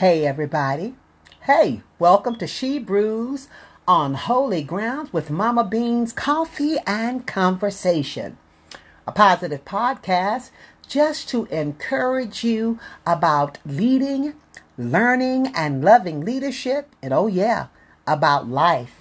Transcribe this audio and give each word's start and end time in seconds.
Hey, 0.00 0.26
everybody. 0.26 0.94
Hey, 1.44 1.80
welcome 1.98 2.36
to 2.36 2.46
She 2.46 2.78
Brews 2.78 3.48
on 3.88 4.12
Holy 4.12 4.62
Grounds 4.62 5.10
with 5.10 5.30
Mama 5.30 5.64
Beans 5.64 6.12
Coffee 6.12 6.76
and 6.86 7.26
Conversation, 7.26 8.36
a 9.06 9.12
positive 9.12 9.64
podcast 9.64 10.50
just 10.86 11.30
to 11.30 11.46
encourage 11.46 12.44
you 12.44 12.78
about 13.06 13.56
leading, 13.64 14.34
learning, 14.76 15.46
and 15.56 15.82
loving 15.82 16.26
leadership, 16.26 16.94
and 17.00 17.14
oh, 17.14 17.26
yeah, 17.26 17.68
about 18.06 18.46
life. 18.46 18.96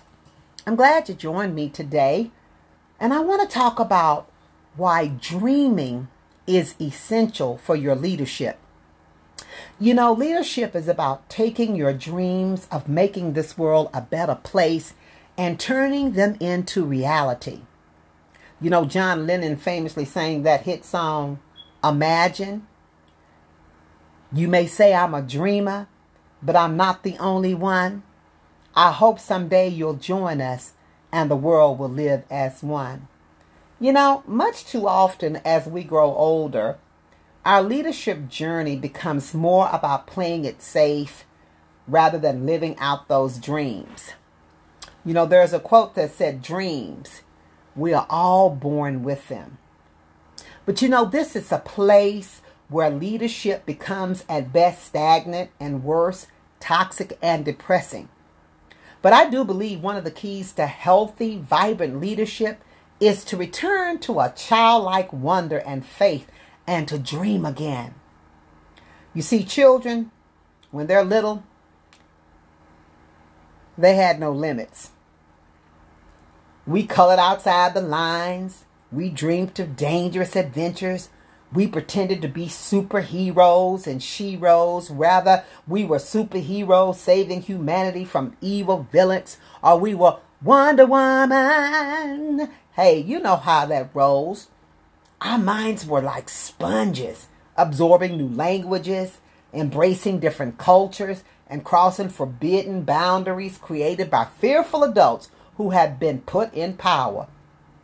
I'm 0.65 0.77
glad 0.77 1.09
you 1.09 1.15
joined 1.15 1.55
me 1.55 1.67
today, 1.67 2.31
and 3.01 3.13
I 3.13 3.19
want 3.19 3.41
to 3.41 3.53
talk 3.53 3.79
about 3.79 4.31
why 4.77 5.07
dreaming 5.07 6.07
is 6.47 6.73
essential 6.79 7.57
for 7.57 7.75
your 7.75 7.95
leadership. 7.95 8.59
You 9.79 9.93
know, 9.93 10.13
leadership 10.13 10.75
is 10.75 10.87
about 10.87 11.29
taking 11.29 11.75
your 11.75 11.93
dreams 11.93 12.67
of 12.71 12.89
making 12.89 13.33
this 13.33 13.57
world 13.57 13.89
a 13.93 14.01
better 14.01 14.35
place 14.35 14.93
and 15.37 15.59
turning 15.59 16.13
them 16.13 16.37
into 16.39 16.85
reality. 16.85 17.61
You 18.61 18.69
know, 18.69 18.85
John 18.85 19.27
Lennon 19.27 19.57
famously 19.57 20.05
sang 20.05 20.43
that 20.43 20.61
hit 20.61 20.85
song, 20.85 21.39
Imagine. 21.83 22.65
You 24.31 24.47
may 24.47 24.65
say 24.65 24.93
I'm 24.93 25.13
a 25.13 25.21
dreamer, 25.21 25.87
but 26.41 26.55
I'm 26.55 26.75
not 26.77 27.03
the 27.03 27.17
only 27.17 27.53
one. 27.53 28.03
I 28.75 28.91
hope 28.91 29.19
someday 29.19 29.67
you'll 29.67 29.95
join 29.95 30.41
us 30.41 30.73
and 31.11 31.29
the 31.29 31.35
world 31.35 31.79
will 31.79 31.89
live 31.89 32.23
as 32.29 32.61
one. 32.63 33.07
You 33.79 33.93
know, 33.93 34.23
much 34.25 34.65
too 34.65 34.87
often 34.87 35.37
as 35.45 35.65
we 35.65 35.83
grow 35.83 36.13
older, 36.13 36.77
our 37.45 37.61
leadership 37.61 38.27
journey 38.27 38.75
becomes 38.75 39.33
more 39.35 39.69
about 39.71 40.07
playing 40.07 40.45
it 40.45 40.63
safe 40.63 41.25
rather 41.87 42.17
than 42.17 42.47
living 42.47 42.75
out 42.79 43.07
those 43.07 43.37
dreams. 43.37 44.13
You 45.05 45.13
know, 45.13 45.27
there's 45.27 45.53
a 45.53 45.59
quote 45.59 45.93
that 45.93 46.11
said, 46.11 46.41
Dreams, 46.41 47.21
we 47.75 47.93
are 47.93 48.07
all 48.09 48.49
born 48.49 49.03
with 49.03 49.27
them. 49.27 49.59
But 50.65 50.81
you 50.81 50.89
know, 50.89 51.05
this 51.05 51.35
is 51.35 51.51
a 51.51 51.59
place 51.59 52.41
where 52.67 52.89
leadership 52.89 53.67
becomes 53.67 54.25
at 54.27 54.51
best 54.51 54.83
stagnant 54.83 55.51
and 55.59 55.83
worse, 55.83 56.25
toxic 56.59 57.15
and 57.21 57.45
depressing. 57.45 58.09
But 59.03 59.13
I 59.13 59.29
do 59.29 59.45
believe 59.45 59.81
one 59.81 59.97
of 59.97 60.03
the 60.03 60.09
keys 60.09 60.51
to 60.53 60.65
healthy, 60.65 61.37
vibrant 61.37 61.99
leadership 61.99 62.63
is 62.99 63.23
to 63.25 63.37
return 63.37 63.99
to 63.99 64.19
a 64.19 64.33
childlike 64.35 65.13
wonder 65.13 65.59
and 65.59 65.85
faith 65.85 66.25
and 66.67 66.87
to 66.87 66.97
dream 66.97 67.45
again. 67.45 67.95
You 69.13 69.21
see, 69.21 69.43
children, 69.43 70.11
when 70.71 70.87
they're 70.87 71.03
little, 71.03 71.43
they 73.77 73.95
had 73.95 74.19
no 74.19 74.31
limits. 74.31 74.91
We 76.67 76.85
colored 76.85 77.19
outside 77.19 77.73
the 77.73 77.81
lines. 77.81 78.65
We 78.91 79.09
dreamed 79.09 79.59
of 79.59 79.75
dangerous 79.75 80.35
adventures. 80.35 81.09
We 81.53 81.67
pretended 81.67 82.21
to 82.21 82.27
be 82.27 82.47
superheroes 82.47 83.87
and 83.87 84.01
sheroes. 84.01 84.87
Rather, 84.91 85.43
we 85.67 85.85
were 85.85 85.97
superheroes 85.99 86.95
saving 86.95 87.43
humanity 87.43 88.03
from 88.03 88.35
evil 88.41 88.87
villains, 88.91 89.37
or 89.63 89.77
we 89.79 89.93
were 89.93 90.17
Wonder 90.41 90.85
Woman. 90.85 92.49
Hey, 92.73 92.99
you 92.99 93.19
know 93.19 93.37
how 93.37 93.65
that 93.67 93.91
rolls. 93.93 94.49
Our 95.25 95.39
minds 95.39 95.87
were 95.87 96.03
like 96.03 96.29
sponges, 96.29 97.29
absorbing 97.57 98.15
new 98.15 98.29
languages, 98.29 99.17
embracing 99.51 100.19
different 100.19 100.59
cultures, 100.59 101.23
and 101.47 101.65
crossing 101.65 102.09
forbidden 102.09 102.83
boundaries 102.83 103.57
created 103.57 104.11
by 104.11 104.27
fearful 104.39 104.83
adults 104.83 105.31
who 105.57 105.71
had 105.71 105.99
been 105.99 106.21
put 106.21 106.53
in 106.53 106.77
power. 106.77 107.25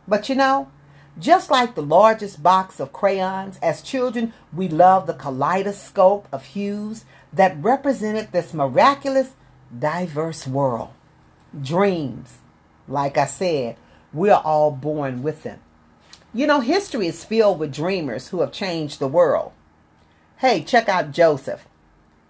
But 0.06 0.28
you 0.28 0.36
know, 0.36 0.70
just 1.18 1.50
like 1.50 1.74
the 1.74 1.82
largest 1.82 2.44
box 2.44 2.78
of 2.78 2.92
crayons, 2.92 3.58
as 3.60 3.82
children, 3.82 4.32
we 4.52 4.68
loved 4.68 5.08
the 5.08 5.14
kaleidoscope 5.14 6.28
of 6.30 6.44
hues 6.44 7.04
that 7.32 7.60
represented 7.60 8.30
this 8.30 8.54
miraculous, 8.54 9.30
diverse 9.76 10.46
world. 10.46 10.90
Dreams, 11.60 12.38
like 12.86 13.18
I 13.18 13.26
said, 13.26 13.78
we 14.12 14.30
are 14.30 14.42
all 14.44 14.70
born 14.70 15.24
with 15.24 15.42
them. 15.42 15.58
You 16.34 16.46
know, 16.46 16.60
history 16.60 17.08
is 17.08 17.26
filled 17.26 17.58
with 17.58 17.74
dreamers 17.74 18.28
who 18.28 18.40
have 18.40 18.52
changed 18.52 18.98
the 18.98 19.06
world. 19.06 19.52
Hey, 20.38 20.62
check 20.62 20.88
out 20.88 21.10
Joseph. 21.10 21.66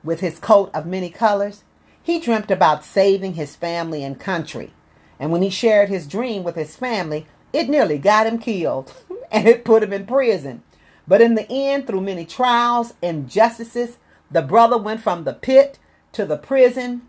With 0.02 0.18
his 0.18 0.40
coat 0.40 0.72
of 0.74 0.86
many 0.86 1.08
colors, 1.08 1.62
he 2.02 2.18
dreamt 2.18 2.50
about 2.50 2.84
saving 2.84 3.34
his 3.34 3.54
family 3.54 4.02
and 4.02 4.18
country. 4.18 4.72
And 5.20 5.30
when 5.30 5.42
he 5.42 5.50
shared 5.50 5.88
his 5.88 6.08
dream 6.08 6.42
with 6.42 6.56
his 6.56 6.74
family, 6.74 7.28
it 7.52 7.68
nearly 7.68 7.96
got 7.96 8.26
him 8.26 8.38
killed 8.38 8.92
and 9.30 9.46
it 9.46 9.64
put 9.64 9.84
him 9.84 9.92
in 9.92 10.04
prison. 10.04 10.64
But 11.06 11.20
in 11.20 11.36
the 11.36 11.48
end, 11.48 11.86
through 11.86 12.00
many 12.00 12.24
trials 12.24 12.94
and 13.00 13.30
justices, 13.30 13.98
the 14.28 14.42
brother 14.42 14.78
went 14.78 15.00
from 15.00 15.22
the 15.22 15.32
pit 15.32 15.78
to 16.10 16.26
the 16.26 16.36
prison 16.36 17.02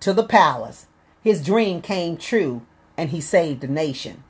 to 0.00 0.12
the 0.12 0.24
palace. 0.24 0.88
His 1.22 1.42
dream 1.42 1.80
came 1.80 2.18
true 2.18 2.66
and 2.98 3.08
he 3.08 3.22
saved 3.22 3.62
the 3.62 3.68
nation. 3.68 4.24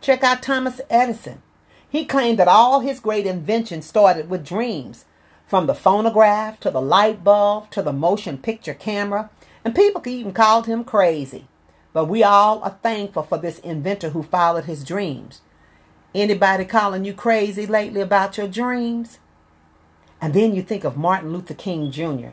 Check 0.00 0.24
out 0.24 0.42
Thomas 0.42 0.80
Edison. 0.88 1.42
He 1.88 2.06
claimed 2.06 2.38
that 2.38 2.48
all 2.48 2.80
his 2.80 3.00
great 3.00 3.26
inventions 3.26 3.84
started 3.84 4.30
with 4.30 4.46
dreams, 4.46 5.04
from 5.46 5.66
the 5.66 5.74
phonograph 5.74 6.58
to 6.60 6.70
the 6.70 6.80
light 6.80 7.22
bulb 7.22 7.70
to 7.70 7.82
the 7.82 7.92
motion 7.92 8.38
picture 8.38 8.72
camera, 8.72 9.28
and 9.64 9.74
people 9.74 10.00
even 10.06 10.32
called 10.32 10.66
him 10.66 10.84
crazy. 10.84 11.46
But 11.92 12.06
we 12.06 12.22
all 12.22 12.62
are 12.62 12.78
thankful 12.82 13.24
for 13.24 13.36
this 13.36 13.58
inventor 13.58 14.10
who 14.10 14.22
followed 14.22 14.64
his 14.64 14.84
dreams. 14.84 15.42
Anybody 16.14 16.64
calling 16.64 17.04
you 17.04 17.12
crazy 17.12 17.66
lately 17.66 18.00
about 18.00 18.38
your 18.38 18.48
dreams? 18.48 19.18
And 20.20 20.32
then 20.32 20.54
you 20.54 20.62
think 20.62 20.84
of 20.84 20.96
Martin 20.96 21.32
Luther 21.32 21.54
King 21.54 21.90
Jr. 21.90 22.30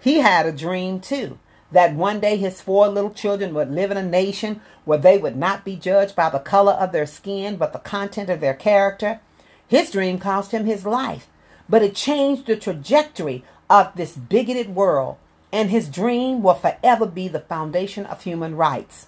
He 0.00 0.18
had 0.18 0.46
a 0.46 0.52
dream 0.52 1.00
too 1.00 1.38
that 1.72 1.94
one 1.94 2.20
day 2.20 2.36
his 2.36 2.60
four 2.60 2.88
little 2.88 3.12
children 3.12 3.54
would 3.54 3.70
live 3.70 3.90
in 3.90 3.96
a 3.96 4.02
nation 4.02 4.60
where 4.84 4.98
they 4.98 5.18
would 5.18 5.36
not 5.36 5.64
be 5.64 5.76
judged 5.76 6.14
by 6.14 6.30
the 6.30 6.38
color 6.38 6.72
of 6.72 6.92
their 6.92 7.06
skin, 7.06 7.56
but 7.56 7.72
the 7.72 7.78
content 7.78 8.30
of 8.30 8.40
their 8.40 8.54
character. 8.54 9.20
His 9.66 9.90
dream 9.90 10.18
cost 10.18 10.52
him 10.52 10.66
his 10.66 10.84
life, 10.84 11.28
but 11.68 11.82
it 11.82 11.94
changed 11.94 12.46
the 12.46 12.56
trajectory 12.56 13.44
of 13.70 13.92
this 13.96 14.16
bigoted 14.16 14.74
world, 14.74 15.16
and 15.50 15.70
his 15.70 15.88
dream 15.88 16.42
will 16.42 16.54
forever 16.54 17.06
be 17.06 17.28
the 17.28 17.40
foundation 17.40 18.04
of 18.06 18.22
human 18.22 18.56
rights. 18.56 19.06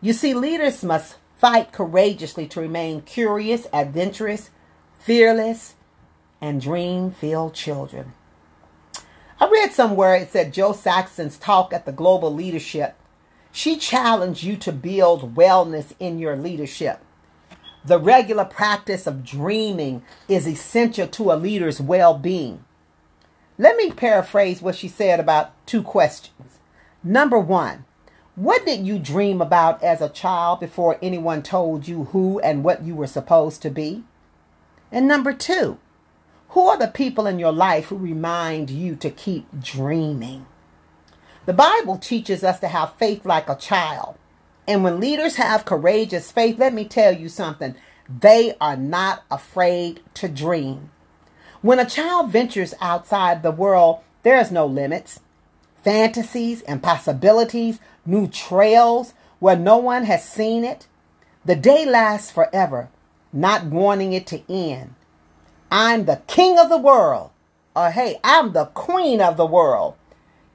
You 0.00 0.12
see, 0.12 0.34
leaders 0.34 0.84
must 0.84 1.16
fight 1.36 1.72
courageously 1.72 2.46
to 2.48 2.60
remain 2.60 3.00
curious, 3.00 3.66
adventurous, 3.72 4.50
fearless, 4.98 5.74
and 6.40 6.60
dream 6.60 7.10
filled 7.10 7.54
children. 7.54 8.12
Read 9.64 9.72
somewhere 9.72 10.14
it 10.16 10.30
said 10.30 10.52
Jo 10.52 10.74
Saxton's 10.74 11.38
talk 11.38 11.72
at 11.72 11.86
the 11.86 11.92
Global 11.92 12.30
Leadership. 12.30 12.96
She 13.50 13.78
challenged 13.78 14.42
you 14.42 14.58
to 14.58 14.70
build 14.70 15.36
wellness 15.36 15.94
in 15.98 16.18
your 16.18 16.36
leadership. 16.36 17.00
The 17.82 17.98
regular 17.98 18.44
practice 18.44 19.06
of 19.06 19.24
dreaming 19.24 20.02
is 20.28 20.46
essential 20.46 21.06
to 21.06 21.32
a 21.32 21.40
leader's 21.40 21.80
well 21.80 22.12
being. 22.12 22.62
Let 23.56 23.78
me 23.78 23.90
paraphrase 23.90 24.60
what 24.60 24.74
she 24.74 24.86
said 24.86 25.18
about 25.18 25.54
two 25.64 25.82
questions. 25.82 26.58
Number 27.02 27.38
one, 27.38 27.86
what 28.34 28.66
did 28.66 28.86
you 28.86 28.98
dream 28.98 29.40
about 29.40 29.82
as 29.82 30.02
a 30.02 30.10
child 30.10 30.60
before 30.60 30.98
anyone 31.00 31.42
told 31.42 31.88
you 31.88 32.04
who 32.12 32.38
and 32.40 32.62
what 32.62 32.84
you 32.84 32.94
were 32.94 33.06
supposed 33.06 33.62
to 33.62 33.70
be? 33.70 34.04
And 34.92 35.08
number 35.08 35.32
two, 35.32 35.78
who 36.54 36.68
are 36.68 36.78
the 36.78 36.86
people 36.86 37.26
in 37.26 37.40
your 37.40 37.52
life 37.52 37.86
who 37.86 37.96
remind 37.96 38.70
you 38.70 38.94
to 38.94 39.10
keep 39.10 39.44
dreaming? 39.60 40.46
The 41.46 41.52
Bible 41.52 41.98
teaches 41.98 42.44
us 42.44 42.60
to 42.60 42.68
have 42.68 42.94
faith 42.94 43.26
like 43.26 43.48
a 43.48 43.56
child. 43.56 44.14
And 44.68 44.84
when 44.84 45.00
leaders 45.00 45.34
have 45.34 45.64
courageous 45.64 46.30
faith, 46.30 46.60
let 46.60 46.72
me 46.72 46.84
tell 46.84 47.12
you 47.12 47.28
something, 47.28 47.74
they 48.08 48.54
are 48.60 48.76
not 48.76 49.24
afraid 49.32 50.00
to 50.14 50.28
dream. 50.28 50.90
When 51.60 51.80
a 51.80 51.90
child 51.90 52.30
ventures 52.30 52.72
outside 52.80 53.42
the 53.42 53.50
world, 53.50 53.98
there's 54.22 54.52
no 54.52 54.64
limits. 54.64 55.18
Fantasies 55.82 56.62
and 56.62 56.80
possibilities, 56.80 57.80
new 58.06 58.28
trails 58.28 59.12
where 59.40 59.56
no 59.56 59.78
one 59.78 60.04
has 60.04 60.26
seen 60.26 60.64
it. 60.64 60.86
The 61.44 61.56
day 61.56 61.84
lasts 61.84 62.30
forever, 62.30 62.90
not 63.32 63.64
wanting 63.64 64.12
it 64.12 64.28
to 64.28 64.40
end. 64.48 64.94
I'm 65.76 66.04
the 66.04 66.22
king 66.28 66.56
of 66.56 66.68
the 66.68 66.78
world. 66.78 67.32
Or 67.74 67.90
hey, 67.90 68.20
I'm 68.22 68.52
the 68.52 68.66
queen 68.66 69.20
of 69.20 69.36
the 69.36 69.44
world. 69.44 69.96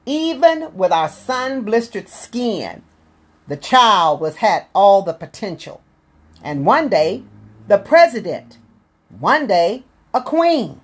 Even 0.05 0.73
with 0.73 0.93
our 0.93 1.09
sun 1.09 1.63
blistered 1.63 2.07
skin, 2.07 2.83
the 3.45 3.57
child 3.57 4.21
was 4.21 4.37
had 4.37 4.67
all 4.73 5.01
the 5.01 5.11
potential. 5.11 5.81
And 6.41 6.65
one 6.65 6.87
day, 6.87 7.23
the 7.67 7.77
president. 7.77 8.59
One 9.19 9.45
day, 9.45 9.83
a 10.13 10.21
queen. 10.21 10.79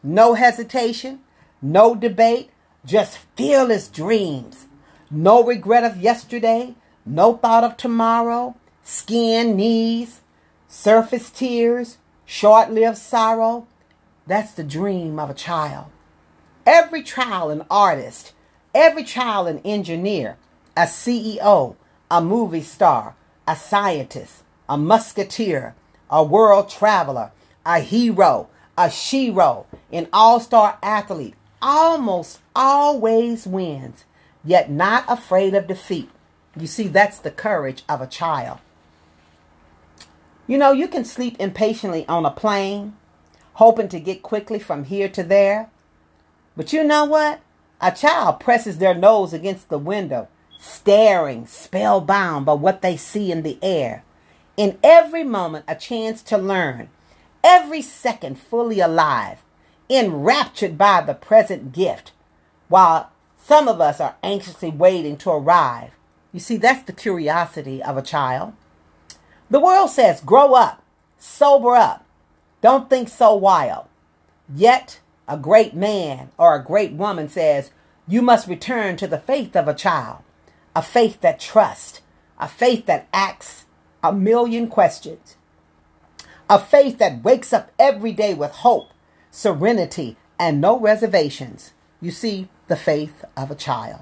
No 0.00 0.34
hesitation, 0.34 1.18
no 1.60 1.96
debate, 1.96 2.50
just 2.86 3.18
fearless 3.34 3.88
dreams. 3.88 4.68
No 5.10 5.42
regret 5.42 5.82
of 5.82 5.96
yesterday, 5.96 6.76
no 7.04 7.36
thought 7.36 7.64
of 7.64 7.76
tomorrow, 7.76 8.54
skin, 8.84 9.56
knees, 9.56 10.20
surface 10.68 11.30
tears, 11.30 11.98
short 12.24 12.70
lived 12.70 12.96
sorrow. 12.96 13.66
That's 14.26 14.52
the 14.52 14.64
dream 14.64 15.18
of 15.18 15.30
a 15.30 15.34
child. 15.34 15.86
Every 16.64 17.02
child 17.02 17.50
an 17.52 17.66
artist, 17.70 18.32
every 18.74 19.04
child 19.04 19.48
an 19.48 19.60
engineer, 19.64 20.36
a 20.76 20.82
CEO, 20.82 21.76
a 22.10 22.20
movie 22.20 22.62
star, 22.62 23.14
a 23.48 23.56
scientist, 23.56 24.44
a 24.68 24.78
musketeer, 24.78 25.74
a 26.08 26.22
world 26.22 26.68
traveler, 26.68 27.32
a 27.66 27.80
hero, 27.80 28.48
a 28.78 28.86
shero, 28.86 29.66
an 29.90 30.08
all 30.12 30.38
star 30.38 30.78
athlete, 30.82 31.34
almost 31.60 32.38
always 32.54 33.46
wins, 33.46 34.04
yet 34.44 34.70
not 34.70 35.04
afraid 35.08 35.54
of 35.54 35.66
defeat. 35.66 36.10
You 36.56 36.66
see, 36.66 36.86
that's 36.86 37.18
the 37.18 37.30
courage 37.30 37.82
of 37.88 38.00
a 38.00 38.06
child. 38.06 38.58
You 40.46 40.58
know, 40.58 40.72
you 40.72 40.86
can 40.86 41.04
sleep 41.04 41.36
impatiently 41.40 42.06
on 42.08 42.26
a 42.26 42.30
plane, 42.30 42.96
hoping 43.54 43.88
to 43.88 44.00
get 44.00 44.22
quickly 44.22 44.58
from 44.58 44.84
here 44.84 45.08
to 45.08 45.22
there. 45.22 45.70
But 46.56 46.72
you 46.72 46.84
know 46.84 47.04
what? 47.04 47.40
A 47.80 47.90
child 47.90 48.40
presses 48.40 48.78
their 48.78 48.94
nose 48.94 49.32
against 49.32 49.68
the 49.68 49.78
window, 49.78 50.28
staring, 50.58 51.46
spellbound 51.46 52.46
by 52.46 52.52
what 52.54 52.82
they 52.82 52.96
see 52.96 53.32
in 53.32 53.42
the 53.42 53.58
air. 53.62 54.04
In 54.56 54.78
every 54.82 55.24
moment, 55.24 55.64
a 55.66 55.74
chance 55.74 56.22
to 56.24 56.38
learn. 56.38 56.88
Every 57.42 57.82
second, 57.82 58.38
fully 58.38 58.78
alive, 58.78 59.38
enraptured 59.90 60.78
by 60.78 61.00
the 61.00 61.14
present 61.14 61.72
gift, 61.72 62.12
while 62.68 63.10
some 63.42 63.66
of 63.66 63.80
us 63.80 64.00
are 64.00 64.14
anxiously 64.22 64.70
waiting 64.70 65.16
to 65.18 65.30
arrive. 65.30 65.90
You 66.32 66.40
see, 66.40 66.56
that's 66.56 66.84
the 66.84 66.92
curiosity 66.92 67.82
of 67.82 67.96
a 67.96 68.02
child. 68.02 68.52
The 69.50 69.60
world 69.60 69.90
says, 69.90 70.20
grow 70.20 70.54
up, 70.54 70.82
sober 71.18 71.74
up, 71.74 72.01
don't 72.62 72.88
think 72.88 73.08
so 73.08 73.34
wild. 73.34 73.86
Yet, 74.54 75.00
a 75.28 75.36
great 75.36 75.74
man 75.74 76.30
or 76.38 76.54
a 76.54 76.64
great 76.64 76.92
woman 76.92 77.28
says, 77.28 77.70
you 78.08 78.22
must 78.22 78.48
return 78.48 78.96
to 78.96 79.06
the 79.06 79.18
faith 79.18 79.54
of 79.54 79.68
a 79.68 79.74
child, 79.74 80.18
a 80.74 80.82
faith 80.82 81.20
that 81.20 81.38
trusts, 81.38 82.00
a 82.38 82.48
faith 82.48 82.86
that 82.86 83.08
asks 83.12 83.66
a 84.02 84.12
million 84.12 84.68
questions, 84.68 85.36
a 86.48 86.58
faith 86.58 86.98
that 86.98 87.22
wakes 87.22 87.52
up 87.52 87.70
every 87.78 88.12
day 88.12 88.34
with 88.34 88.50
hope, 88.50 88.90
serenity, 89.30 90.16
and 90.38 90.60
no 90.60 90.78
reservations. 90.78 91.72
You 92.00 92.10
see, 92.10 92.48
the 92.66 92.76
faith 92.76 93.24
of 93.36 93.50
a 93.50 93.54
child. 93.54 94.00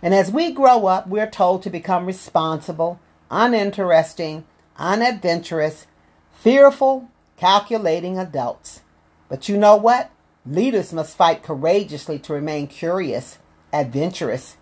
And 0.00 0.14
as 0.14 0.30
we 0.30 0.52
grow 0.52 0.86
up, 0.86 1.08
we're 1.08 1.30
told 1.30 1.62
to 1.62 1.70
become 1.70 2.06
responsible, 2.06 3.00
uninteresting, 3.30 4.44
unadventurous, 4.76 5.86
fearful, 6.32 7.08
calculating 7.42 8.20
adults. 8.20 8.82
But 9.28 9.48
you 9.48 9.56
know 9.56 9.74
what? 9.74 10.12
Leaders 10.46 10.92
must 10.92 11.16
fight 11.16 11.42
courageously 11.42 12.20
to 12.20 12.32
remain 12.32 12.68
curious, 12.68 13.38
adventurous, 13.72 14.56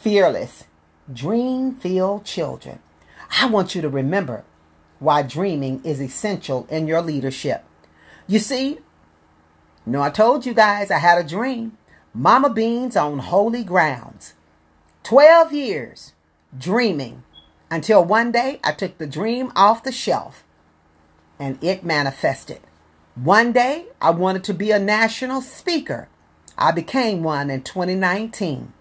fearless, 0.00 0.62
dream 1.12 1.74
filled 1.74 2.24
children. 2.24 2.78
I 3.40 3.46
want 3.46 3.74
you 3.74 3.82
to 3.82 3.88
remember 3.88 4.44
why 5.00 5.22
dreaming 5.22 5.80
is 5.82 6.00
essential 6.00 6.68
in 6.70 6.86
your 6.86 7.02
leadership. 7.02 7.64
You 8.28 8.38
see, 8.38 8.68
you 8.68 8.80
know, 9.84 10.00
I 10.00 10.10
told 10.10 10.46
you 10.46 10.54
guys 10.54 10.92
I 10.92 10.98
had 10.98 11.18
a 11.18 11.28
dream. 11.28 11.78
Mama 12.14 12.50
Beans 12.50 12.94
on 12.94 13.18
holy 13.18 13.64
grounds. 13.64 14.34
12 15.02 15.52
years 15.52 16.12
dreaming 16.56 17.24
until 17.72 18.04
one 18.04 18.30
day 18.30 18.60
I 18.62 18.70
took 18.70 18.98
the 18.98 19.08
dream 19.08 19.50
off 19.56 19.82
the 19.82 19.90
shelf 19.90 20.44
and 21.40 21.62
it 21.64 21.82
manifested. 21.82 22.60
One 23.16 23.50
day, 23.50 23.86
I 24.00 24.10
wanted 24.10 24.44
to 24.44 24.54
be 24.54 24.70
a 24.70 24.78
national 24.78 25.40
speaker. 25.40 26.08
I 26.56 26.70
became 26.70 27.22
one 27.22 27.50
in 27.50 27.62
2019. 27.62 28.72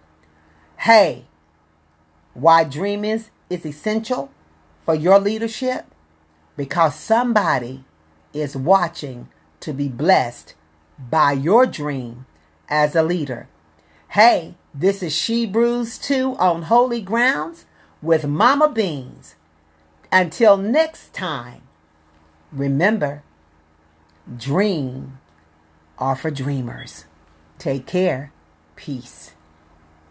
Hey, 0.79 1.25
why 2.33 2.65
dreaming 2.65 3.11
is, 3.11 3.31
is 3.49 3.65
essential 3.65 4.29
for 4.85 4.93
your 4.93 5.19
leadership? 5.19 5.85
Because 6.57 6.95
somebody 6.95 7.85
is 8.33 8.55
watching 8.55 9.29
to 9.61 9.73
be 9.73 9.87
blessed 9.87 10.53
by 10.99 11.31
your 11.31 11.65
dream 11.65 12.25
as 12.67 12.95
a 12.95 13.03
leader. 13.03 13.47
Hey, 14.09 14.55
this 14.73 15.01
is 15.01 15.15
She 15.15 15.45
Brews 15.45 15.97
2 15.97 16.35
on 16.35 16.63
Holy 16.63 17.01
Grounds 17.01 17.65
with 18.01 18.27
Mama 18.27 18.69
Beans. 18.69 19.35
Until 20.11 20.57
next 20.57 21.13
time, 21.13 21.61
remember 22.51 23.23
Dream 24.37 25.19
are 25.97 26.15
for 26.15 26.29
dreamers. 26.29 27.05
Take 27.57 27.87
care. 27.87 28.31
Peace. 28.75 29.33